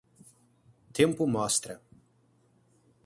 Tempo 0.99 1.27
mostra. 1.27 1.75